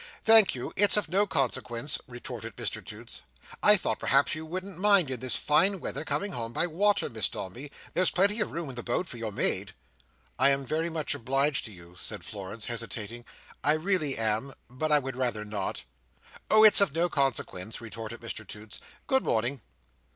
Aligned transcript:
"Thank 0.23 0.55
you, 0.55 0.73
it's 0.75 0.97
of 0.97 1.09
no 1.11 1.27
consequence," 1.27 1.99
retorted 2.07 2.55
Mr 2.55 2.83
Toots. 2.83 3.21
"I 3.61 3.77
thought 3.77 3.99
perhaps 3.99 4.33
you 4.33 4.47
wouldn't 4.47 4.79
mind, 4.79 5.11
in 5.11 5.19
this 5.19 5.35
fine 5.35 5.79
weather, 5.79 6.03
coming 6.03 6.31
home 6.31 6.53
by 6.53 6.65
water, 6.65 7.07
Miss 7.07 7.29
Dombey. 7.29 7.71
There's 7.93 8.09
plenty 8.09 8.39
of 8.39 8.51
room 8.51 8.67
in 8.69 8.75
the 8.75 8.81
boat 8.81 9.07
for 9.07 9.17
your 9.17 9.31
maid." 9.31 9.75
"I 10.39 10.49
am 10.49 10.65
very 10.65 10.89
much 10.89 11.13
obliged 11.13 11.65
to 11.65 11.71
you," 11.71 11.95
said 11.99 12.23
Florence, 12.23 12.65
hesitating. 12.65 13.25
"I 13.63 13.73
really 13.73 14.17
am—but 14.17 14.91
I 14.91 14.97
would 14.97 15.15
rather 15.15 15.45
not." 15.45 15.83
"Oh, 16.49 16.63
it's 16.63 16.81
of 16.81 16.95
no 16.95 17.07
consequence," 17.07 17.79
retorted 17.79 18.21
Mr 18.21 18.47
Toots. 18.47 18.79
"Good 19.05 19.21
morning." 19.21 19.61